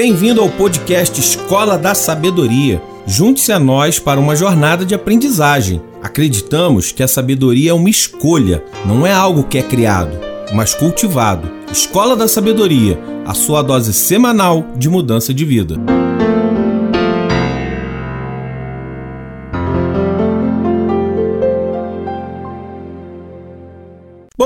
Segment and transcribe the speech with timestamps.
[0.00, 2.80] Bem-vindo ao podcast Escola da Sabedoria.
[3.04, 5.82] Junte-se a nós para uma jornada de aprendizagem.
[6.00, 10.16] Acreditamos que a sabedoria é uma escolha, não é algo que é criado,
[10.54, 11.50] mas cultivado.
[11.72, 15.74] Escola da Sabedoria, a sua dose semanal de mudança de vida.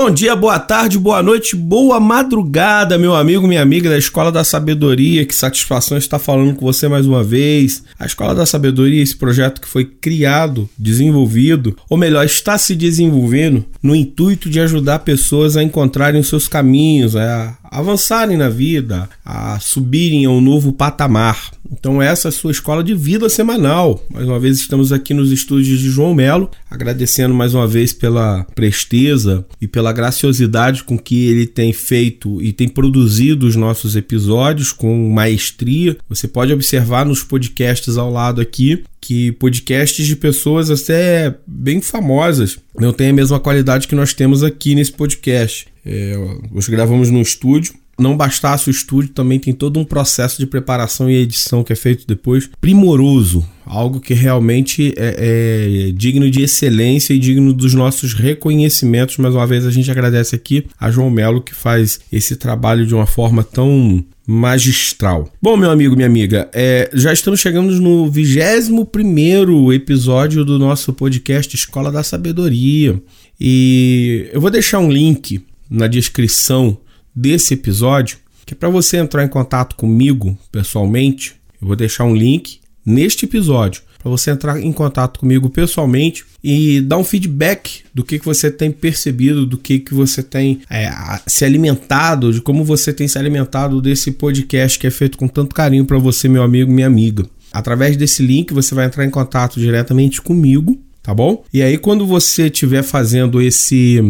[0.03, 4.43] Bom dia, boa tarde, boa noite, boa madrugada, meu amigo, minha amiga da Escola da
[4.43, 5.25] Sabedoria.
[5.25, 7.85] Que satisfação estar falando com você mais uma vez.
[7.97, 13.65] A Escola da Sabedoria, esse projeto que foi criado, desenvolvido, ou melhor, está se desenvolvendo
[13.81, 19.57] no intuito de ajudar pessoas a encontrarem os seus caminhos, a avançarem na vida, a
[19.61, 21.49] subirem a um novo patamar.
[21.73, 24.05] Então essa é a sua escola de vida semanal.
[24.09, 28.43] Mais uma vez estamos aqui nos estúdios de João Melo, agradecendo mais uma vez pela
[28.55, 34.71] presteza e pela graciosidade com que ele tem feito e tem produzido os nossos episódios
[34.71, 35.97] com maestria.
[36.07, 42.57] Você pode observar nos podcasts ao lado aqui que podcasts de pessoas até bem famosas
[42.79, 45.67] não têm a mesma qualidade que nós temos aqui nesse podcast.
[45.85, 46.15] É,
[46.51, 47.73] nós gravamos no estúdio.
[47.97, 51.75] Não bastasse o estúdio, também tem todo um processo de preparação e edição que é
[51.75, 58.13] feito depois primoroso, algo que realmente é, é, digno de excelência e digno dos nossos
[58.13, 59.17] reconhecimentos.
[59.17, 62.95] Mais uma vez, a gente agradece aqui a João Melo que faz esse trabalho de
[62.95, 65.31] uma forma tão magistral.
[65.41, 71.55] Bom, meu amigo, minha amiga, é, já estamos chegando no 21 episódio do nosso podcast
[71.55, 73.01] Escola da Sabedoria.
[73.39, 76.77] E eu vou deixar um link na descrição
[77.15, 81.35] desse episódio, que é para você entrar em contato comigo pessoalmente.
[81.61, 86.81] Eu vou deixar um link neste episódio para você entrar em contato comigo pessoalmente e
[86.81, 90.91] dar um feedback do que, que você tem percebido, do que, que você tem é,
[91.25, 95.55] se alimentado, de como você tem se alimentado desse podcast que é feito com tanto
[95.55, 97.25] carinho para você, meu amigo, minha amiga.
[97.51, 101.45] Através desse link você vai entrar em contato diretamente comigo, tá bom?
[101.53, 104.01] E aí quando você estiver fazendo esse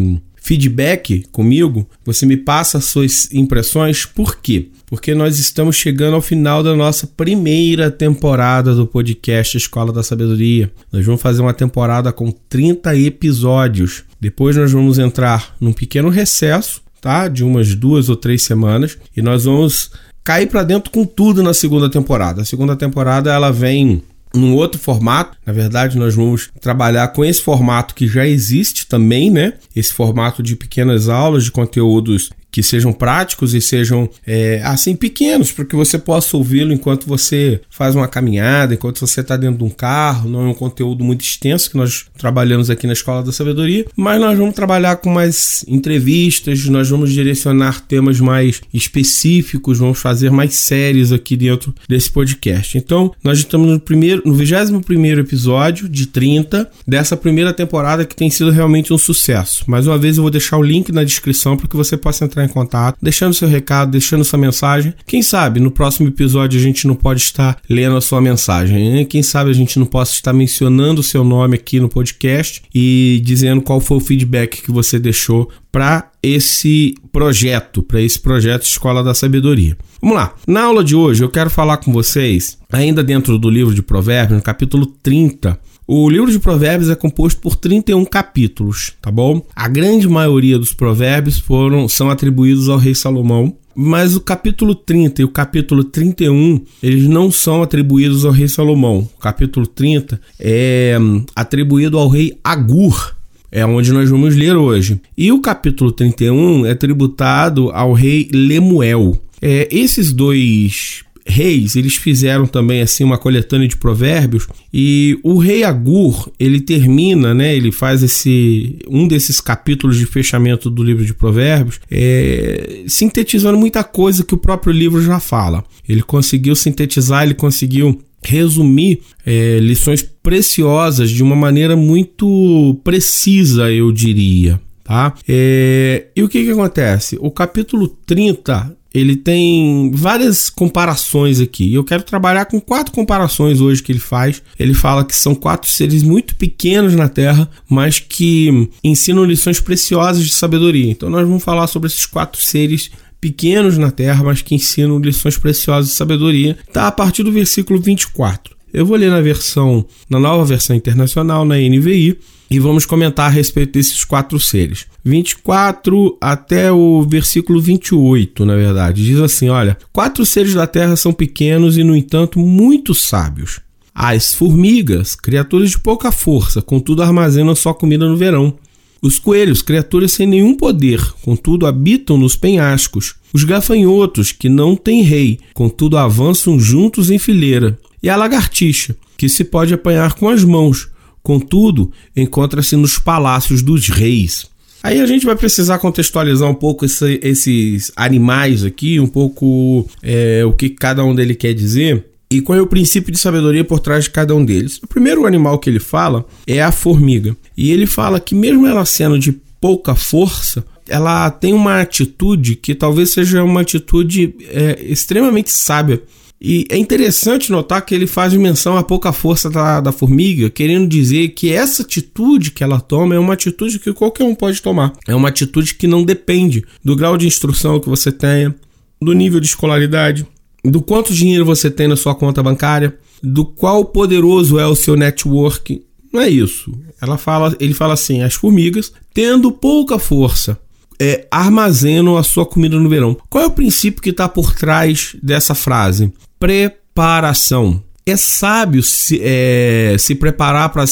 [0.43, 4.67] feedback comigo, você me passa as suas impressões, por quê?
[4.85, 10.69] Porque nós estamos chegando ao final da nossa primeira temporada do podcast Escola da Sabedoria.
[10.91, 14.03] Nós vamos fazer uma temporada com 30 episódios.
[14.19, 17.29] Depois nós vamos entrar num pequeno recesso, tá?
[17.29, 19.91] De umas duas ou três semanas e nós vamos
[20.23, 22.41] cair para dentro com tudo na segunda temporada.
[22.41, 24.03] A segunda temporada ela vem
[24.35, 25.37] num outro formato.
[25.45, 29.53] Na verdade, nós vamos trabalhar com esse formato que já existe também, né?
[29.75, 35.51] Esse formato de pequenas aulas de conteúdos que sejam práticos e sejam é, assim pequenos
[35.51, 39.63] para que você possa ouvi-lo enquanto você faz uma caminhada, enquanto você está dentro de
[39.63, 40.29] um carro.
[40.29, 44.21] Não é um conteúdo muito extenso que nós trabalhamos aqui na Escola da Sabedoria, mas
[44.21, 50.53] nós vamos trabalhar com mais entrevistas, nós vamos direcionar temas mais específicos, vamos fazer mais
[50.53, 52.77] séries aqui dentro desse podcast.
[52.77, 58.15] Então, nós estamos no primeiro, no 21 primeiro episódio de 30 dessa primeira temporada que
[58.15, 59.63] tem sido realmente um sucesso.
[59.65, 62.42] Mais uma vez eu vou deixar o link na descrição para que você possa entrar
[62.43, 64.93] entrar em contato, deixando seu recado, deixando sua mensagem.
[65.05, 68.91] Quem sabe no próximo episódio a gente não pode estar lendo a sua mensagem.
[68.91, 69.05] Né?
[69.05, 73.21] Quem sabe a gente não possa estar mencionando o seu nome aqui no podcast e
[73.23, 79.03] dizendo qual foi o feedback que você deixou para esse projeto, para esse projeto Escola
[79.03, 79.75] da Sabedoria.
[79.99, 80.33] Vamos lá.
[80.47, 84.37] Na aula de hoje eu quero falar com vocês, ainda dentro do livro de Provérbios,
[84.37, 89.45] no capítulo 30, o livro de Provérbios é composto por 31 capítulos, tá bom?
[89.55, 95.21] A grande maioria dos provérbios foram são atribuídos ao rei Salomão, mas o capítulo 30
[95.21, 99.09] e o capítulo 31, eles não são atribuídos ao rei Salomão.
[99.17, 103.15] O capítulo 30 é hum, atribuído ao rei Agur,
[103.51, 105.01] é onde nós vamos ler hoje.
[105.17, 109.19] E o capítulo 31 é tributado ao rei Lemuel.
[109.41, 115.63] É, esses dois reis, eles fizeram também assim uma coletânea de provérbios e o rei
[115.63, 121.13] Agur, ele termina, né, ele faz esse um desses capítulos de fechamento do livro de
[121.13, 125.63] provérbios, é, sintetizando muita coisa que o próprio livro já fala.
[125.87, 133.91] Ele conseguiu sintetizar, ele conseguiu resumir é, lições preciosas de uma maneira muito precisa, eu
[133.91, 134.59] diria.
[134.83, 135.13] Tá?
[135.27, 137.17] É, e o que, que acontece?
[137.21, 141.73] O capítulo 30 ele tem várias comparações aqui.
[141.73, 144.41] Eu quero trabalhar com quatro comparações hoje que ele faz.
[144.59, 150.23] Ele fala que são quatro seres muito pequenos na Terra, mas que ensinam lições preciosas
[150.23, 150.91] de sabedoria.
[150.91, 155.37] Então nós vamos falar sobre esses quatro seres pequenos na Terra, mas que ensinam lições
[155.37, 156.57] preciosas de sabedoria.
[156.71, 158.53] Tá a partir do versículo 24.
[158.71, 162.17] Eu vou ler na versão, na nova versão internacional, na NVI,
[162.53, 164.85] e vamos comentar a respeito desses quatro seres.
[165.03, 171.11] 24 até o versículo 28, na verdade, diz assim: Olha, quatro seres da terra são
[171.11, 173.59] pequenos e, no entanto, muito sábios.
[173.91, 178.53] As formigas, criaturas de pouca força, contudo armazenam sua comida no verão.
[179.01, 183.15] Os coelhos, criaturas sem nenhum poder, contudo habitam nos penhascos.
[183.33, 187.79] Os gafanhotos, que não têm rei, contudo avançam juntos em fileira.
[188.01, 190.92] E a lagartixa, que se pode apanhar com as mãos,
[191.23, 194.45] contudo encontra-se nos palácios dos reis.
[194.83, 200.43] Aí a gente vai precisar contextualizar um pouco esse, esses animais aqui, um pouco é,
[200.45, 202.05] o que cada um deles quer dizer.
[202.29, 204.79] E qual é o princípio de sabedoria por trás de cada um deles?
[204.83, 207.37] O primeiro animal que ele fala é a formiga.
[207.55, 209.31] E ele fala que, mesmo ela sendo de
[209.61, 216.01] pouca força, ela tem uma atitude que talvez seja uma atitude é, extremamente sábia.
[216.41, 220.87] E é interessante notar que ele faz menção à pouca força da, da formiga, querendo
[220.87, 224.91] dizer que essa atitude que ela toma é uma atitude que qualquer um pode tomar.
[225.07, 228.53] É uma atitude que não depende do grau de instrução que você tenha,
[229.01, 230.27] do nível de escolaridade,
[230.63, 234.95] do quanto dinheiro você tem na sua conta bancária, do qual poderoso é o seu
[234.95, 235.81] network.
[236.11, 236.71] Não é isso.
[237.01, 240.59] Ela fala, ele fala assim: as formigas, tendo pouca força,
[241.03, 243.17] é, armazenam a sua comida no verão.
[243.29, 246.13] Qual é o princípio que está por trás dessa frase?
[246.39, 247.83] Preparação.
[248.05, 250.85] É sábio se, é, se preparar para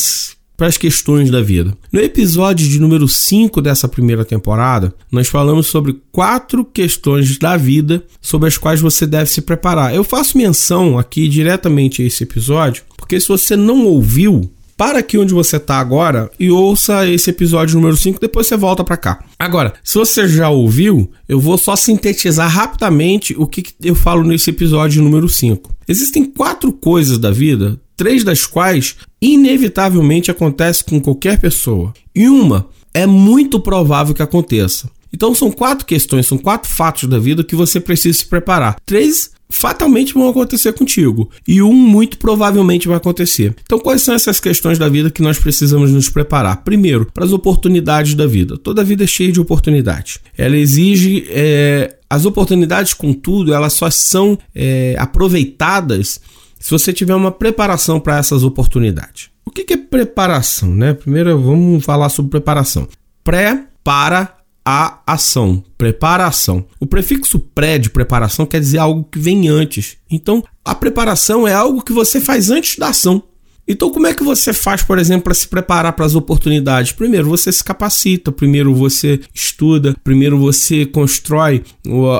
[0.62, 1.76] para as questões da vida.
[1.92, 8.04] No episódio de número 5 dessa primeira temporada, nós falamos sobre quatro questões da vida
[8.22, 9.96] sobre as quais você deve se preparar.
[9.96, 15.16] Eu faço menção aqui diretamente a esse episódio, porque se você não ouviu, para aqui
[15.16, 19.24] onde você está agora e ouça esse episódio número 5, depois você volta para cá.
[19.38, 24.50] Agora, se você já ouviu, eu vou só sintetizar rapidamente o que eu falo nesse
[24.50, 25.72] episódio número 5.
[25.88, 32.68] Existem quatro coisas da vida três das quais inevitavelmente acontece com qualquer pessoa, e uma
[32.92, 34.90] é muito provável que aconteça.
[35.14, 38.78] Então são quatro questões, são quatro fatos da vida que você precisa se preparar.
[38.86, 43.54] Três fatalmente vão acontecer contigo e um muito provavelmente vai acontecer.
[43.62, 46.64] Então, quais são essas questões da vida que nós precisamos nos preparar?
[46.64, 48.58] Primeiro, para as oportunidades da vida.
[48.58, 50.20] Toda vida é cheia de oportunidades.
[50.38, 56.22] Ela exige é, as oportunidades, contudo, elas só são é, aproveitadas
[56.60, 59.30] se você tiver uma preparação para essas oportunidades.
[59.46, 60.70] O que é preparação?
[60.74, 60.94] Né?
[60.94, 62.88] Primeiro vamos falar sobre preparação.
[63.24, 64.41] Pré para
[64.74, 66.66] a ação, preparação.
[66.80, 69.98] O prefixo pré de preparação quer dizer algo que vem antes.
[70.10, 73.22] Então, a preparação é algo que você faz antes da ação.
[73.68, 76.94] Então, como é que você faz, por exemplo, para se preparar para as oportunidades?
[76.94, 81.64] Primeiro, você se capacita, primeiro você estuda, primeiro você constrói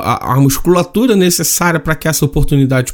[0.02, 2.92] a, a musculatura necessária para que essa oportunidade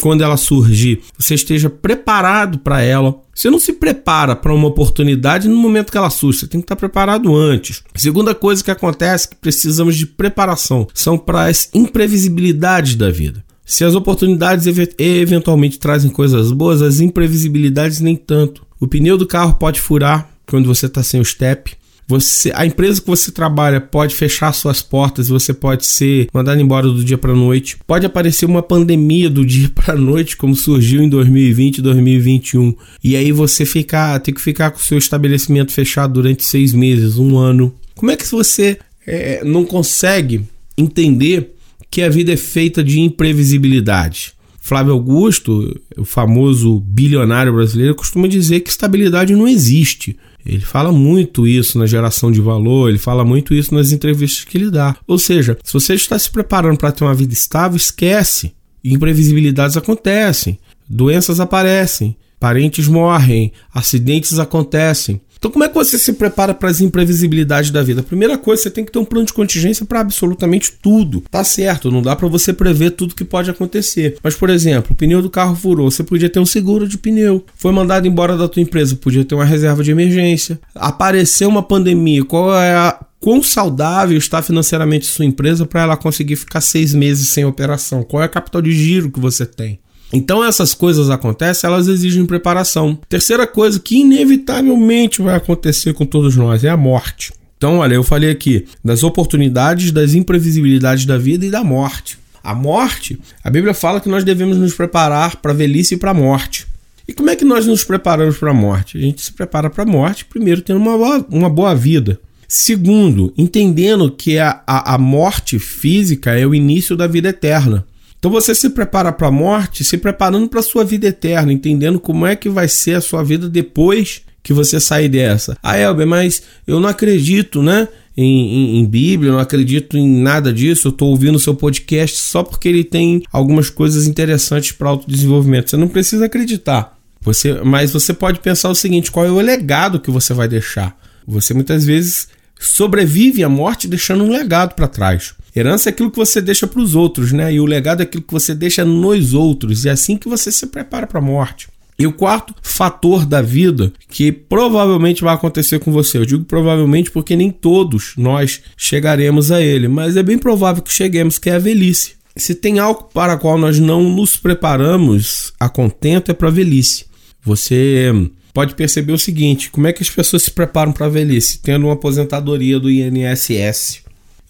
[0.00, 3.20] quando ela surgir, você esteja preparado para ela.
[3.34, 6.64] Você não se prepara para uma oportunidade no momento que ela surge, você tem que
[6.64, 7.82] estar preparado antes.
[7.94, 13.44] segunda coisa que acontece é que precisamos de preparação, são para as imprevisibilidades da vida.
[13.64, 14.66] Se as oportunidades
[14.96, 18.64] eventualmente trazem coisas boas, as imprevisibilidades nem tanto.
[18.78, 21.76] O pneu do carro pode furar quando você está sem o step.
[22.08, 26.86] Você, a empresa que você trabalha pode fechar suas portas, você pode ser mandado embora
[26.86, 27.76] do dia para noite.
[27.84, 32.74] Pode aparecer uma pandemia do dia para noite, como surgiu em 2020 e 2021.
[33.02, 37.18] E aí você ficar, tem que ficar com o seu estabelecimento fechado durante seis meses,
[37.18, 37.74] um ano.
[37.96, 40.42] Como é que você é, não consegue
[40.78, 41.54] entender
[41.90, 44.35] que a vida é feita de imprevisibilidade?
[44.66, 50.16] Flávio Augusto, o famoso bilionário brasileiro, costuma dizer que estabilidade não existe.
[50.44, 54.58] Ele fala muito isso na geração de valor, ele fala muito isso nas entrevistas que
[54.58, 54.96] ele dá.
[55.06, 58.54] Ou seja, se você está se preparando para ter uma vida estável, esquece.
[58.82, 60.58] Imprevisibilidades acontecem,
[60.88, 65.20] doenças aparecem, parentes morrem, acidentes acontecem.
[65.38, 68.02] Então, como é que você se prepara para as imprevisibilidades da vida?
[68.02, 71.22] Primeira coisa, você tem que ter um plano de contingência para absolutamente tudo.
[71.30, 74.16] Tá certo, não dá para você prever tudo que pode acontecer.
[74.22, 77.44] Mas, por exemplo, o pneu do carro furou, você podia ter um seguro de pneu.
[77.56, 80.58] Foi mandado embora da tua empresa, podia ter uma reserva de emergência.
[80.74, 86.36] Apareceu uma pandemia, qual é a quão saudável está financeiramente sua empresa para ela conseguir
[86.36, 88.02] ficar seis meses sem operação?
[88.02, 89.80] Qual é a capital de giro que você tem?
[90.16, 92.98] Então essas coisas acontecem, elas exigem preparação.
[93.08, 97.32] Terceira coisa que inevitavelmente vai acontecer com todos nós é a morte.
[97.58, 102.18] Então, olha, eu falei aqui das oportunidades, das imprevisibilidades da vida e da morte.
[102.42, 106.10] A morte, a Bíblia fala que nós devemos nos preparar para a velhice e para
[106.10, 106.66] a morte.
[107.08, 108.98] E como é que nós nos preparamos para a morte?
[108.98, 112.20] A gente se prepara para a morte, primeiro, tendo uma boa, uma boa vida.
[112.48, 117.84] Segundo, entendendo que a, a, a morte física é o início da vida eterna.
[118.18, 122.00] Então você se prepara para a morte, se preparando para a sua vida eterna, entendendo
[122.00, 125.56] como é que vai ser a sua vida depois que você sair dessa.
[125.62, 127.88] Ah, Elber, mas eu não acredito, né?
[128.16, 130.88] Em, em, em, Bíblia, eu não acredito em nada disso.
[130.88, 135.68] Eu estou ouvindo seu podcast só porque ele tem algumas coisas interessantes para autodesenvolvimento.
[135.68, 136.96] Você não precisa acreditar.
[137.20, 140.96] Você, mas você pode pensar o seguinte: qual é o legado que você vai deixar?
[141.26, 145.34] Você muitas vezes sobrevive à morte deixando um legado para trás.
[145.54, 147.52] Herança é aquilo que você deixa para os outros, né?
[147.52, 149.86] E o legado é aquilo que você deixa nos outros.
[149.86, 151.68] É assim que você se prepara para a morte.
[151.98, 157.10] E o quarto fator da vida que provavelmente vai acontecer com você, eu digo provavelmente
[157.10, 161.54] porque nem todos nós chegaremos a ele, mas é bem provável que cheguemos, que é
[161.54, 162.16] a velhice.
[162.36, 166.52] Se tem algo para o qual nós não nos preparamos a contento é para a
[166.52, 167.06] velhice.
[167.42, 168.12] Você
[168.56, 171.58] pode perceber o seguinte: como é que as pessoas se preparam para a velhice?
[171.58, 174.00] Tendo uma aposentadoria do INSS.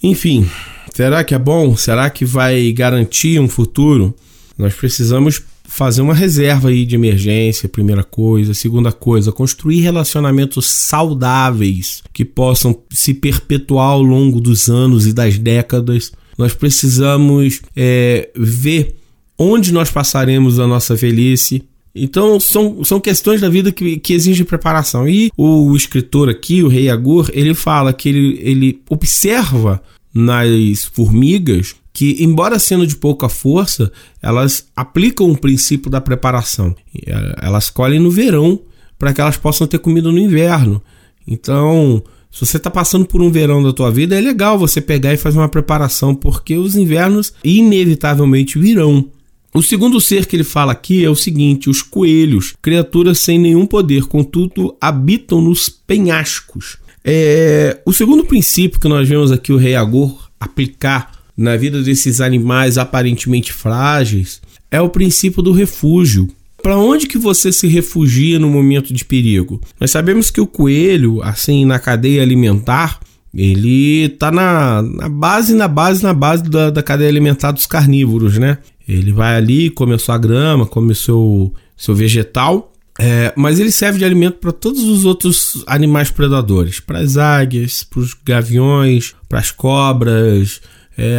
[0.01, 0.49] Enfim,
[0.95, 1.77] será que é bom?
[1.77, 4.15] Será que vai garantir um futuro?
[4.57, 8.55] Nós precisamos fazer uma reserva aí de emergência, primeira coisa.
[8.55, 15.37] Segunda coisa, construir relacionamentos saudáveis que possam se perpetuar ao longo dos anos e das
[15.37, 16.13] décadas.
[16.39, 18.95] Nós precisamos é, ver
[19.37, 21.65] onde nós passaremos a nossa velhice.
[21.97, 25.09] Então, são, são questões da vida que, que exigem preparação.
[25.09, 29.83] E o escritor aqui, o rei Agur, ele fala que ele, ele observa
[30.15, 33.91] nas formigas que, embora sendo de pouca força,
[34.23, 36.77] elas aplicam o princípio da preparação.
[37.07, 38.61] É, elas colhem no verão
[38.99, 40.83] para que elas possam ter comida no inverno.
[41.27, 45.15] Então, se você está passando por um verão da tua vida, é legal você pegar
[45.15, 49.11] e fazer uma preparação, porque os invernos inevitavelmente virão.
[49.57, 53.65] O segundo ser que ele fala aqui é o seguinte: os coelhos, criaturas sem nenhum
[53.65, 56.77] poder, contudo habitam nos penhascos.
[57.03, 62.21] É, o segundo princípio que nós vemos aqui o rei Agor aplicar na vida desses
[62.21, 66.29] animais aparentemente frágeis é o princípio do refúgio.
[66.63, 69.63] Para onde que você se refugia no momento de perigo?
[69.81, 73.01] Nós sabemos que o coelho, assim, na cadeia alimentar,
[73.33, 78.39] ele está na, na, base, na base, na base da, da, cadeia alimentar dos carnívoros,
[78.39, 78.59] né?
[78.89, 83.71] Ele vai ali, come a sua grama, come o seu, seu vegetal, é, mas ele
[83.71, 89.15] serve de alimento para todos os outros animais predadores, para as águias, para os gaviões,
[89.29, 90.61] para as cobras,
[90.97, 91.19] é,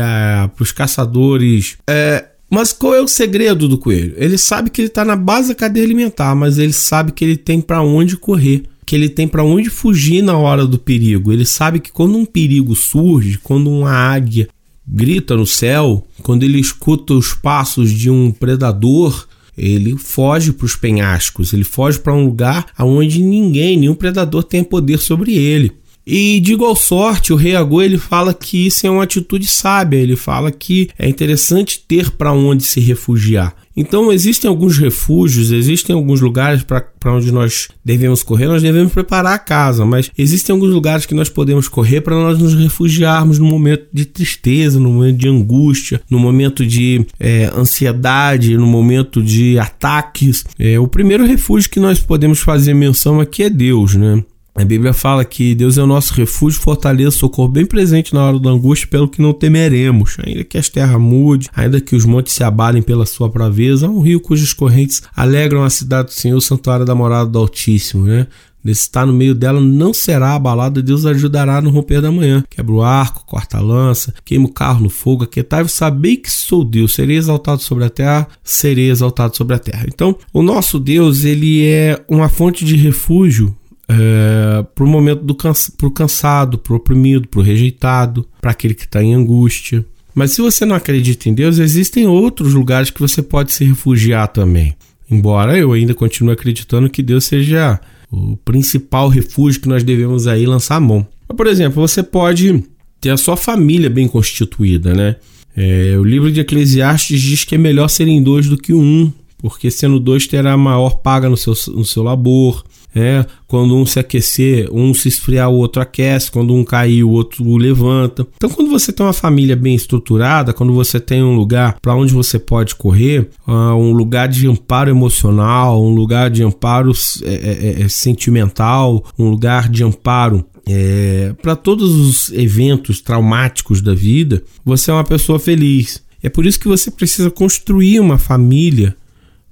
[0.55, 1.77] para os caçadores.
[1.87, 4.15] É, mas qual é o segredo do coelho?
[4.17, 7.37] Ele sabe que ele está na base da cadeia alimentar, mas ele sabe que ele
[7.37, 11.31] tem para onde correr, que ele tem para onde fugir na hora do perigo.
[11.31, 14.47] Ele sabe que quando um perigo surge, quando uma águia
[14.87, 19.27] grita no céu, quando ele escuta os passos de um predador,
[19.57, 24.63] ele foge para os penhascos, ele foge para um lugar onde ninguém, nenhum predador tem
[24.63, 25.73] poder sobre ele.
[26.09, 29.97] E de igual sorte, o rei Agô ele fala que isso é uma atitude sábia,
[29.97, 33.53] ele fala que é interessante ter para onde se refugiar.
[33.75, 39.35] Então existem alguns refúgios, existem alguns lugares para onde nós devemos correr, nós devemos preparar
[39.35, 43.45] a casa, mas existem alguns lugares que nós podemos correr para nós nos refugiarmos no
[43.45, 49.59] momento de tristeza, no momento de angústia, no momento de é, ansiedade, no momento de
[49.59, 50.45] ataques.
[50.57, 54.23] É, o primeiro refúgio que nós podemos fazer menção aqui é Deus, né?
[54.57, 58.39] A Bíblia fala que Deus é o nosso refúgio, fortaleza, socorro bem presente na hora
[58.39, 60.17] da angústia, pelo que não temeremos.
[60.25, 63.99] Ainda que as terras mude, ainda que os montes se abalem pela sua braveza, um
[63.99, 68.25] rio cujas correntes alegram a cidade do Senhor, o santuário da morada do Altíssimo, né?
[68.65, 72.43] Está no meio dela, não será abalado, Deus ajudará no romper da manhã.
[72.49, 76.65] Quebra o arco, corta a lança, queima o carro no fogo, aquietai sabei que sou
[76.65, 79.85] Deus, serei exaltado sobre a terra, serei exaltado sobre a terra.
[79.87, 83.55] Então, o nosso Deus, ele é uma fonte de refúgio
[83.89, 88.51] é, para o momento do cansa, pro cansado, para o oprimido, para o rejeitado, para
[88.51, 89.85] aquele que está em angústia.
[90.13, 94.27] Mas se você não acredita em Deus, existem outros lugares que você pode se refugiar
[94.27, 94.75] também.
[95.09, 97.79] Embora eu ainda continue acreditando que Deus seja
[98.11, 101.07] o principal refúgio que nós devemos aí lançar a mão.
[101.27, 102.63] Mas, por exemplo, você pode
[102.99, 105.15] ter a sua família bem constituída, né?
[105.55, 109.71] É, o livro de Eclesiastes diz que é melhor serem dois do que um, porque
[109.71, 112.63] sendo dois terá maior paga no seu, no seu labor.
[112.97, 117.11] É, quando um se aquecer, um se esfriar, o outro aquece, quando um cair, o
[117.11, 118.25] outro o levanta.
[118.35, 122.13] Então, quando você tem uma família bem estruturada, quando você tem um lugar para onde
[122.13, 126.91] você pode correr, uh, um lugar de amparo emocional, um lugar de amparo
[127.23, 134.43] é, é, sentimental, um lugar de amparo é, para todos os eventos traumáticos da vida,
[134.65, 136.03] você é uma pessoa feliz.
[136.21, 138.95] É por isso que você precisa construir uma família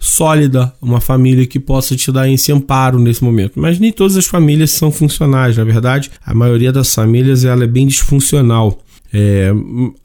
[0.06, 3.54] sólida, uma família que possa te dar esse amparo nesse momento.
[3.60, 7.68] Mas nem todas as famílias são funcionais, na verdade, a maioria das famílias ela é
[7.68, 8.80] bem disfuncional.
[9.12, 9.52] É,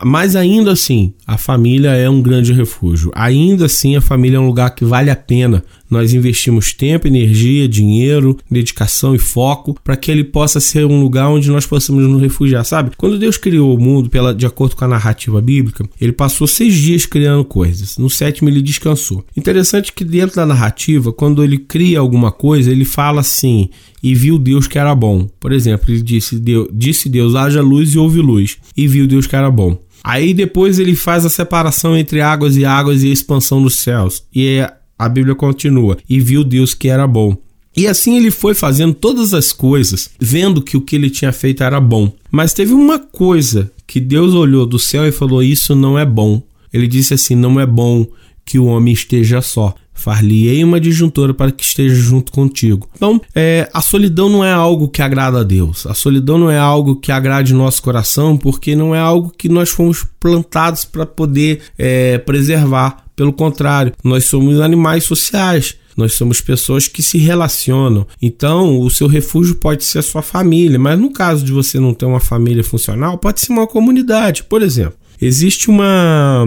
[0.05, 3.11] mas ainda assim, a família é um grande refúgio.
[3.15, 7.69] Ainda assim, a família é um lugar que vale a pena nós investimos tempo, energia,
[7.69, 12.23] dinheiro, dedicação e foco para que ele possa ser um lugar onde nós possamos nos
[12.23, 12.93] refugiar, sabe?
[12.97, 16.75] Quando Deus criou o mundo, pela, de acordo com a narrativa bíblica, ele passou seis
[16.75, 17.99] dias criando coisas.
[17.99, 19.25] No sétimo ele descansou.
[19.37, 23.69] Interessante que dentro da narrativa, quando ele cria alguma coisa, ele fala assim:
[24.03, 25.29] e viu Deus que era bom.
[25.39, 29.27] Por exemplo, ele disse Deus, disse Deus haja luz e houve luz, e viu Deus
[29.27, 29.79] que era bom.
[30.03, 34.23] Aí depois ele faz a separação entre águas e águas e a expansão dos céus.
[34.35, 37.37] E é a Bíblia continua: e viu Deus que era bom.
[37.77, 41.63] E assim ele foi fazendo todas as coisas, vendo que o que ele tinha feito
[41.63, 42.13] era bom.
[42.31, 46.43] Mas teve uma coisa que Deus olhou do céu e falou: Isso não é bom.
[46.73, 48.07] Ele disse assim: Não é bom
[48.45, 49.75] que o homem esteja só.
[49.95, 52.89] Far-lhe-ei uma disjuntora para que esteja junto contigo.
[52.97, 55.87] Então, é, a solidão não é algo que agrada a Deus.
[55.87, 59.69] A solidão não é algo que agrade nosso coração, porque não é algo que nós
[59.69, 63.05] fomos plantados para poder é, preservar.
[63.21, 65.77] Pelo contrário, nós somos animais sociais.
[65.95, 68.07] Nós somos pessoas que se relacionam.
[68.23, 71.93] Então, o seu refúgio pode ser a sua família, mas no caso de você não
[71.93, 74.45] ter uma família funcional, pode ser uma comunidade.
[74.45, 76.47] Por exemplo, existe uma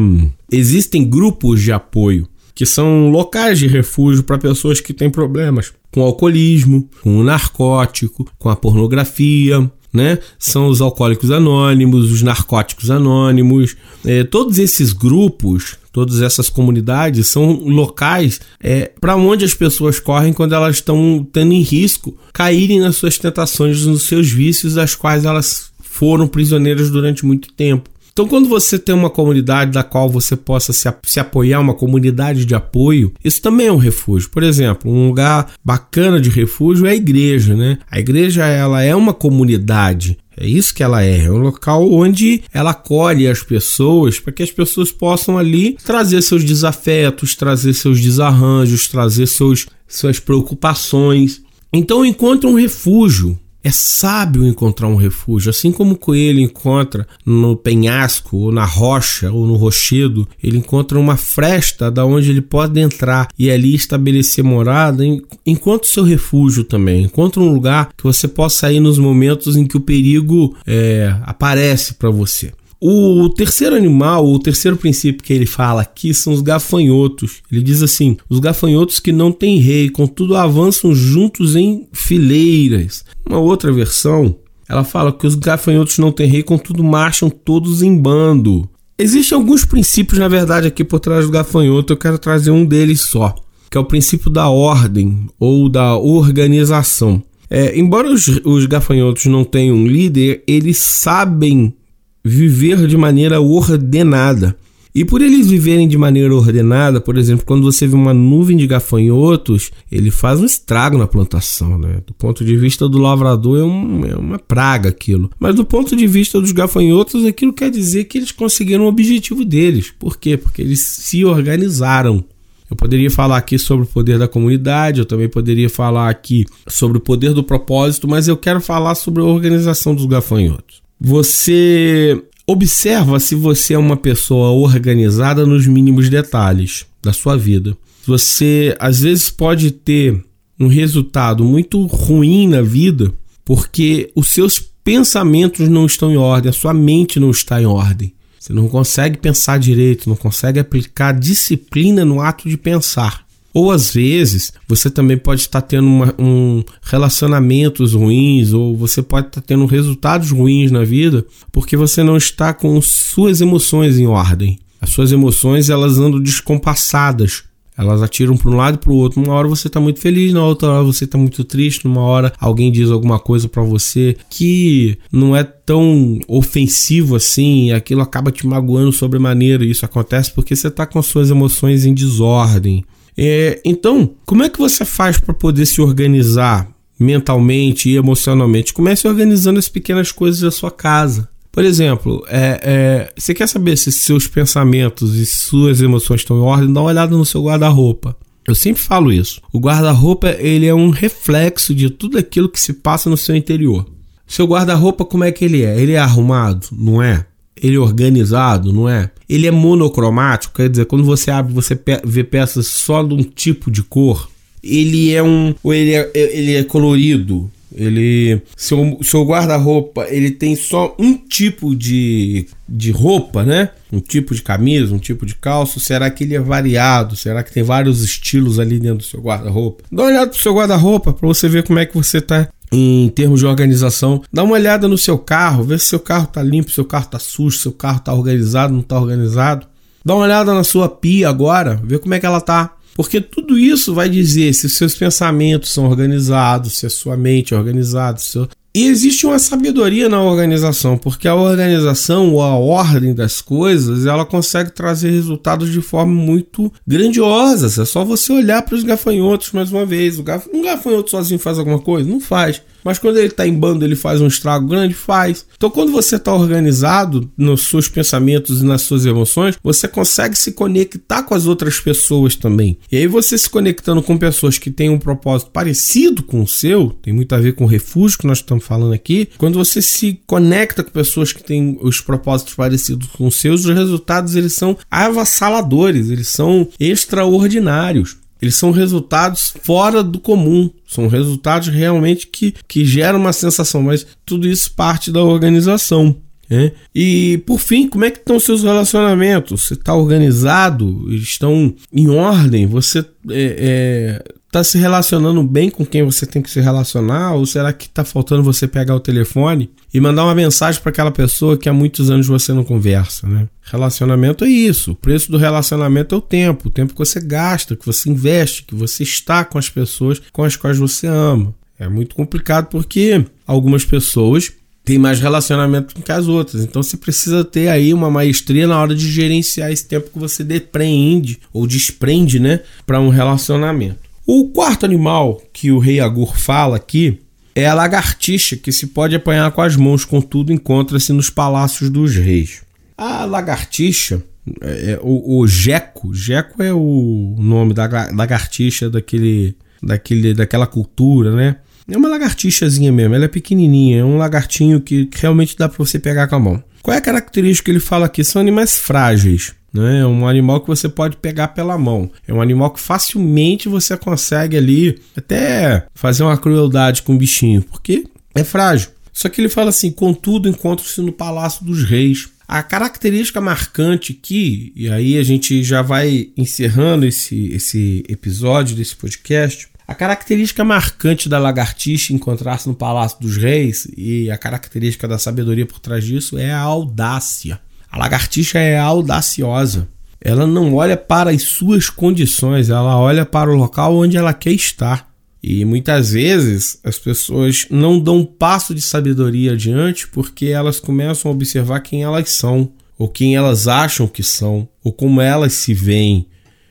[0.51, 6.01] existem grupos de apoio que são locais de refúgio para pessoas que têm problemas com
[6.01, 10.17] alcoolismo, com o narcótico, com a pornografia, né?
[10.39, 17.53] São os alcoólicos anônimos, os narcóticos anônimos, é, todos esses grupos, todas essas comunidades são
[17.63, 22.95] locais é, para onde as pessoas correm quando elas estão tendo em risco caírem nas
[22.95, 27.92] suas tentações, nos seus vícios, das quais elas foram prisioneiras durante muito tempo.
[28.13, 32.45] Então, quando você tem uma comunidade da qual você possa se, se apoiar, uma comunidade
[32.45, 34.29] de apoio, isso também é um refúgio.
[34.29, 37.79] Por exemplo, um lugar bacana de refúgio é a igreja, né?
[37.89, 40.15] A igreja ela é uma comunidade.
[40.37, 44.43] É isso que ela é, é um local onde ela acolhe as pessoas para que
[44.43, 51.41] as pessoas possam ali trazer seus desafetos, trazer seus desarranjos, trazer seus, suas preocupações.
[51.71, 57.55] Então encontra um refúgio é sábio encontrar um refúgio, assim como o coelho encontra no
[57.55, 62.79] penhasco, ou na rocha, ou no rochedo, ele encontra uma fresta da onde ele pode
[62.79, 65.03] entrar e ali estabelecer morada,
[65.45, 69.77] encontre seu refúgio também, encontre um lugar que você possa ir nos momentos em que
[69.77, 72.51] o perigo é, aparece para você.
[72.85, 77.41] O terceiro animal, o terceiro princípio que ele fala aqui são os gafanhotos.
[77.49, 83.05] Ele diz assim: os gafanhotos que não têm rei, contudo avançam juntos em fileiras.
[83.25, 84.35] Uma outra versão,
[84.67, 88.67] ela fala que os gafanhotos não têm rei, contudo marcham todos em bando.
[88.99, 91.93] Existem alguns princípios, na verdade, aqui por trás do gafanhoto.
[91.93, 93.33] Eu quero trazer um deles só,
[93.71, 97.23] que é o princípio da ordem ou da organização.
[97.49, 101.73] É, embora os, os gafanhotos não tenham um líder, eles sabem
[102.23, 104.55] viver de maneira ordenada.
[104.95, 108.67] E por eles viverem de maneira ordenada, por exemplo, quando você vê uma nuvem de
[108.67, 111.97] gafanhotos, ele faz um estrago na plantação, né?
[112.05, 115.31] Do ponto de vista do lavrador é, um, é uma praga aquilo.
[115.39, 119.43] Mas do ponto de vista dos gafanhotos, aquilo quer dizer que eles conseguiram o objetivo
[119.43, 119.91] deles.
[119.97, 120.37] Por quê?
[120.37, 122.23] Porque eles se organizaram.
[122.69, 126.99] Eu poderia falar aqui sobre o poder da comunidade, eu também poderia falar aqui sobre
[126.99, 130.82] o poder do propósito, mas eu quero falar sobre a organização dos gafanhotos.
[131.05, 137.75] Você observa se você é uma pessoa organizada nos mínimos detalhes da sua vida.
[138.07, 140.23] Você às vezes pode ter
[140.57, 143.11] um resultado muito ruim na vida
[143.43, 148.13] porque os seus pensamentos não estão em ordem, a sua mente não está em ordem.
[148.39, 153.25] Você não consegue pensar direito, não consegue aplicar disciplina no ato de pensar.
[153.53, 159.27] Ou às vezes você também pode estar tendo uma, um relacionamentos ruins, ou você pode
[159.27, 164.59] estar tendo resultados ruins na vida porque você não está com suas emoções em ordem.
[164.81, 167.43] As suas emoções elas andam descompassadas.
[167.75, 169.21] Elas atiram para um lado e para o outro.
[169.21, 172.33] Uma hora você está muito feliz, na outra hora você está muito triste, numa hora
[172.39, 178.31] alguém diz alguma coisa para você que não é tão ofensivo assim, e aquilo acaba
[178.31, 179.65] te magoando sobremaneira.
[179.65, 182.83] Isso acontece porque você está com suas emoções em desordem.
[183.17, 186.67] É, então, como é que você faz para poder se organizar
[186.99, 188.73] mentalmente e emocionalmente?
[188.73, 191.29] Comece organizando as pequenas coisas da sua casa.
[191.51, 196.41] Por exemplo, é, é, você quer saber se seus pensamentos e suas emoções estão em
[196.41, 196.73] ordem?
[196.73, 198.17] Dá uma olhada no seu guarda-roupa.
[198.47, 199.39] Eu sempre falo isso.
[199.53, 203.85] O guarda-roupa ele é um reflexo de tudo aquilo que se passa no seu interior.
[204.25, 205.79] Seu guarda-roupa como é que ele é?
[205.79, 207.25] Ele é arrumado, não é?
[207.63, 209.09] Ele é organizado, não é?
[209.27, 213.71] Ele é monocromático, quer dizer, quando você abre, você vê peças só de um tipo
[213.71, 214.29] de cor.
[214.61, 217.49] Ele é um, ou ele é, ele é colorido.
[217.75, 223.69] Ele, seu, seu guarda-roupa, ele tem só um tipo de, de roupa, né?
[223.91, 225.79] Um tipo de camisa, um tipo de calço.
[225.79, 227.15] Será que ele é variado?
[227.15, 229.83] Será que tem vários estilos ali dentro do seu guarda-roupa?
[229.91, 233.09] Dá uma olhada pro seu guarda-roupa para você ver como é que você tá em
[233.09, 234.21] termos de organização.
[234.31, 237.19] Dá uma olhada no seu carro, vê se seu carro tá limpo, seu carro tá
[237.19, 239.67] sujo, seu carro tá organizado, não tá organizado.
[240.03, 242.75] Dá uma olhada na sua pia agora, vê como é que ela tá.
[242.95, 247.53] Porque tudo isso vai dizer se os seus pensamentos são organizados, se a sua mente
[247.53, 248.37] é organizada, se
[248.75, 254.25] e existe uma sabedoria na organização, porque a organização ou a ordem das coisas, ela
[254.25, 257.81] consegue trazer resultados de forma muito grandiosa.
[257.81, 260.17] É só você olhar para os gafanhotos mais uma vez.
[260.51, 262.09] Um gafanhoto sozinho faz alguma coisa?
[262.09, 262.63] Não faz.
[262.83, 264.93] Mas quando ele está em bando, ele faz um estrago grande?
[264.93, 265.45] Faz.
[265.55, 270.51] Então, quando você está organizado nos seus pensamentos e nas suas emoções, você consegue se
[270.51, 272.77] conectar com as outras pessoas também.
[272.91, 276.89] E aí, você se conectando com pessoas que têm um propósito parecido com o seu,
[277.01, 279.29] tem muito a ver com o refúgio que nós estamos falando aqui.
[279.37, 283.75] Quando você se conecta com pessoas que têm os propósitos parecidos com os seus, os
[283.75, 288.22] resultados eles são avassaladores, eles são extraordinários.
[288.43, 294.05] Eles são resultados fora do comum, são resultados realmente que, que geram uma sensação, mas
[294.25, 296.13] tudo isso parte da organização.
[296.49, 296.73] Né?
[296.93, 299.63] E por fim, como é que estão seus relacionamentos?
[299.63, 301.09] Você está organizado?
[301.13, 302.67] Estão em ordem?
[302.67, 307.33] Você é, é, está se relacionando bem com quem você tem que se relacionar?
[307.33, 311.11] Ou será que está faltando você pegar o telefone e mandar uma mensagem para aquela
[311.11, 313.27] pessoa que há muitos anos você não conversa?
[313.27, 313.49] Né?
[313.63, 314.91] Relacionamento é isso.
[314.91, 316.67] O preço do relacionamento é o tempo.
[316.67, 320.43] O tempo que você gasta, que você investe, que você está com as pessoas com
[320.43, 321.53] as quais você ama.
[321.79, 324.53] É muito complicado porque algumas pessoas
[324.85, 326.63] têm mais relacionamento que as outras.
[326.63, 330.43] Então você precisa ter aí uma maestria na hora de gerenciar esse tempo que você
[330.43, 334.12] depreende ou desprende, né, para um relacionamento.
[334.25, 337.19] O quarto animal que o rei Agur fala aqui
[337.53, 342.15] é a lagartixa, que se pode apanhar com as mãos, contudo encontra-se nos palácios dos
[342.15, 342.61] reis.
[342.97, 344.23] A lagartixa,
[344.61, 347.83] é, é o, o geco, geco é o nome da
[348.13, 351.57] lagartixa daquele, daquele, daquela cultura, né?
[351.85, 355.99] É uma lagartixazinha mesmo, ela é pequenininha, é um lagartinho que realmente dá para você
[355.99, 356.63] pegar com a mão.
[356.81, 358.23] Qual é a característica que ele fala aqui?
[358.23, 359.53] São animais frágeis.
[359.73, 360.01] Né?
[360.01, 362.11] É um animal que você pode pegar pela mão.
[362.27, 367.63] É um animal que facilmente você consegue ali até fazer uma crueldade com o bichinho,
[367.63, 368.05] porque
[368.35, 368.89] é frágil.
[369.11, 372.29] Só que ele fala assim: contudo, encontro-se no palácio dos reis.
[372.47, 378.95] A característica marcante aqui, e aí a gente já vai encerrando esse, esse episódio desse
[378.95, 379.69] podcast.
[379.87, 385.65] A característica marcante da lagartixa encontrar-se no Palácio dos Reis e a característica da sabedoria
[385.65, 387.59] por trás disso é a audácia.
[387.93, 389.87] A lagartixa é audaciosa.
[390.19, 394.53] Ela não olha para as suas condições, ela olha para o local onde ela quer
[394.53, 395.13] estar.
[395.43, 401.29] E muitas vezes as pessoas não dão um passo de sabedoria adiante porque elas começam
[401.29, 405.71] a observar quem elas são, ou quem elas acham que são, ou como elas se
[405.75, 406.25] veem.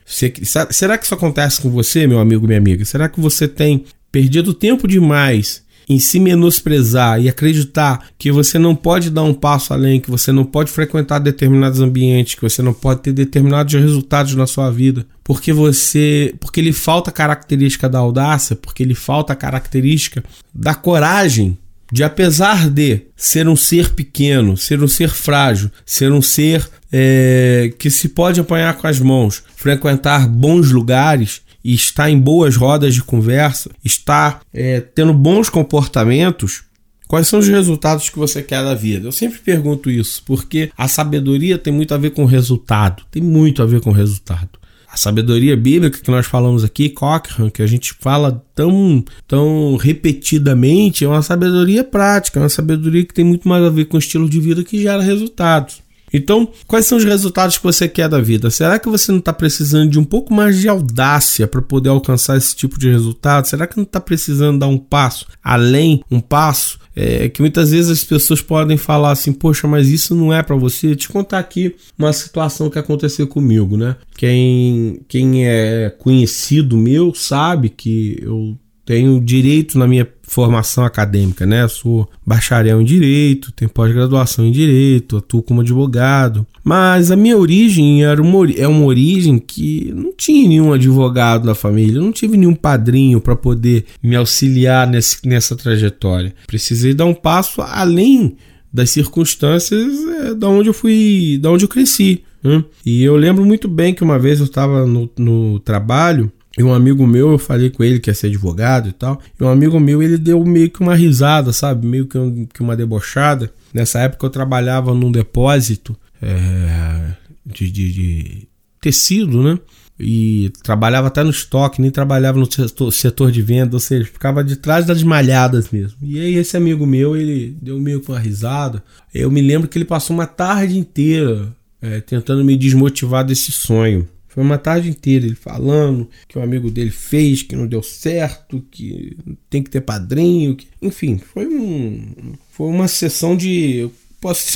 [0.05, 2.83] Será que isso acontece com você, meu amigo, minha amiga?
[2.83, 8.75] Será que você tem perdido tempo demais em se menosprezar e acreditar que você não
[8.75, 12.73] pode dar um passo além, que você não pode frequentar determinados ambientes, que você não
[12.73, 17.99] pode ter determinados resultados na sua vida, porque você, porque lhe falta a característica da
[17.99, 21.57] audácia, porque lhe falta a característica da coragem
[21.91, 27.71] de apesar de ser um ser pequeno, ser um ser frágil, ser um ser é,
[27.77, 32.93] que se pode apanhar com as mãos, frequentar bons lugares, e está em boas rodas
[32.93, 36.63] de conversa, está é, tendo bons comportamentos,
[37.07, 39.07] quais são os resultados que você quer da vida?
[39.07, 43.61] Eu sempre pergunto isso, porque a sabedoria tem muito a ver com resultado, tem muito
[43.61, 44.49] a ver com resultado.
[44.93, 51.03] A sabedoria bíblica que nós falamos aqui, Cochrane, que a gente fala tão, tão repetidamente,
[51.03, 53.99] é uma sabedoria prática, é uma sabedoria que tem muito mais a ver com o
[53.99, 55.82] estilo de vida que gera resultados.
[56.13, 58.51] Então, quais são os resultados que você quer da vida?
[58.51, 62.37] Será que você não está precisando de um pouco mais de audácia para poder alcançar
[62.37, 63.47] esse tipo de resultado?
[63.47, 67.89] Será que não está precisando dar um passo além, um passo é, que muitas vezes
[67.89, 70.87] as pessoas podem falar assim, poxa, mas isso não é para você.
[70.87, 73.95] Vou te contar aqui uma situação que aconteceu comigo, né?
[74.15, 81.67] Quem, quem é conhecido meu sabe que eu tenho direito na minha formação acadêmica, né?
[81.67, 86.45] Sou bacharel em direito, tenho pós-graduação em direito, atuo como advogado.
[86.63, 91.55] Mas a minha origem era uma, é uma origem que não tinha nenhum advogado na
[91.55, 96.33] família, não tive nenhum padrinho para poder me auxiliar nesse, nessa trajetória.
[96.47, 98.35] Precisei dar um passo além
[98.71, 102.23] das circunstâncias é, da onde eu fui, da onde eu cresci.
[102.43, 102.63] Né?
[102.85, 106.73] E eu lembro muito bem que uma vez eu estava no, no trabalho E um
[106.73, 109.19] amigo meu, eu falei com ele que ia ser advogado e tal.
[109.39, 111.87] E um amigo meu, ele deu meio que uma risada, sabe?
[111.87, 113.51] Meio que, um, que uma debochada.
[113.73, 117.13] Nessa época eu trabalhava num depósito é,
[117.45, 118.47] de, de, de
[118.79, 119.57] tecido, né?
[119.99, 124.43] e trabalhava até no estoque, nem trabalhava no setor, setor, de venda, ou seja, ficava
[124.43, 125.97] de trás das malhadas mesmo.
[126.01, 128.83] E aí esse amigo meu, ele deu meio com uma risada.
[129.13, 131.47] Eu me lembro que ele passou uma tarde inteira
[131.81, 134.07] é, tentando me desmotivar desse sonho.
[134.33, 138.65] Foi uma tarde inteira ele falando que um amigo dele fez, que não deu certo,
[138.71, 139.15] que
[139.47, 140.65] tem que ter padrinho, que...
[140.81, 143.87] enfim, foi um foi uma sessão de
[144.19, 144.47] posso,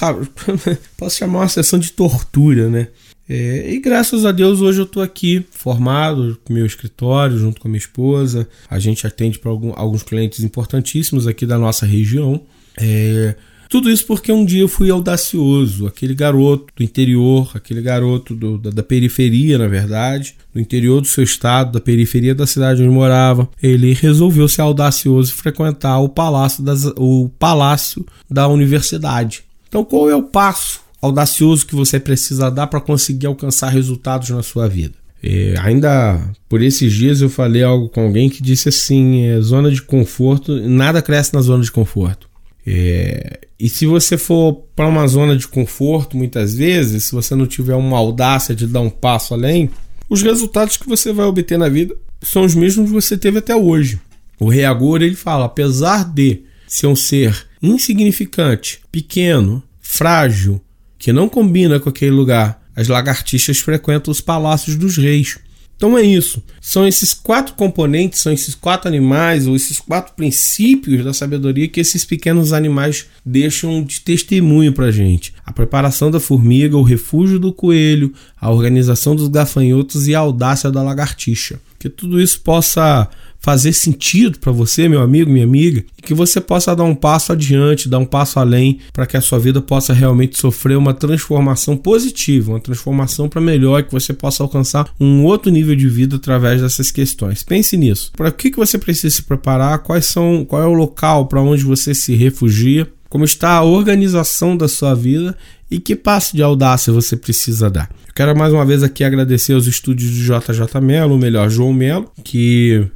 [0.97, 2.87] posso chamar uma sessão de tortura, né?
[3.29, 7.69] É, e graças a Deus hoje eu estou aqui formado, meu escritório, junto com a
[7.69, 8.49] minha esposa.
[8.67, 12.41] A gente atende para alguns clientes importantíssimos aqui da nossa região.
[12.79, 13.35] É,
[13.69, 18.57] tudo isso porque um dia eu fui audacioso, aquele garoto do interior, aquele garoto do,
[18.57, 22.93] da, da, periferia, na verdade, do interior do seu estado, da periferia da cidade onde
[22.93, 23.49] morava.
[23.61, 29.43] Ele resolveu ser audacioso e frequentar o palácio, das, o palácio da universidade.
[29.67, 34.43] Então, qual é o passo audacioso que você precisa dar para conseguir alcançar resultados na
[34.43, 34.93] sua vida.
[35.23, 39.71] É, ainda por esses dias eu falei algo com alguém que disse assim: é, zona
[39.71, 42.29] de conforto, nada cresce na zona de conforto.
[42.65, 43.26] É,
[43.59, 47.75] e se você for para uma zona de conforto, muitas vezes, se você não tiver
[47.75, 49.69] uma audácia de dar um passo além,
[50.09, 53.55] os resultados que você vai obter na vida são os mesmos que você teve até
[53.55, 53.99] hoje.
[54.39, 60.61] O Rei Agora ele fala: apesar de ser um ser insignificante, pequeno, frágil,
[60.97, 62.61] que não combina com aquele lugar.
[62.75, 65.39] As lagartixas frequentam os palácios dos reis.
[65.77, 66.43] Então é isso.
[66.59, 71.79] São esses quatro componentes, são esses quatro animais, ou esses quatro princípios da sabedoria que
[71.79, 77.53] esses pequenos animais deixam de testemunho para gente: a preparação da formiga, o refúgio do
[77.53, 78.11] coelho,
[78.41, 81.61] a organização dos gafanhotos e a audácia da lagartixa.
[81.77, 83.07] Que tudo isso possa
[83.39, 87.31] fazer sentido para você, meu amigo, minha amiga, e que você possa dar um passo
[87.31, 91.77] adiante, dar um passo além, para que a sua vida possa realmente sofrer uma transformação
[91.77, 96.61] positiva, uma transformação para melhor, que você possa alcançar um outro nível de vida através
[96.61, 97.43] dessas questões.
[97.43, 98.11] Pense nisso.
[98.15, 99.79] Para que, que você precisa se preparar?
[99.79, 102.87] Quais são, qual é o local para onde você se refugia?
[103.09, 105.35] Como está a organização da sua vida
[105.69, 107.89] e que passo de audácia você precisa dar.
[108.07, 111.73] Eu quero mais uma vez aqui agradecer aos estúdios de JJ Melo, ou melhor, João
[111.73, 112.87] Melo, que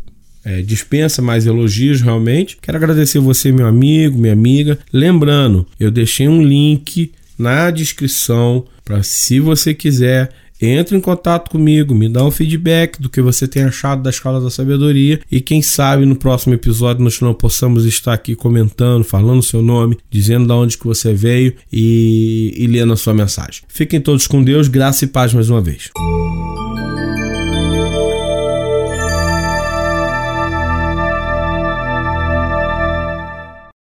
[0.43, 2.57] é, dispensa mais elogios realmente.
[2.61, 4.79] Quero agradecer você, meu amigo, minha amiga.
[4.91, 11.95] Lembrando, eu deixei um link na descrição para se você quiser entre em contato comigo,
[11.95, 15.59] me dá um feedback do que você tem achado da Escola da Sabedoria e quem
[15.59, 20.53] sabe no próximo episódio nós não possamos estar aqui comentando, falando seu nome, dizendo de
[20.53, 23.63] onde que você veio e, e lendo a sua mensagem.
[23.67, 25.89] Fiquem todos com Deus, graça e paz mais uma vez.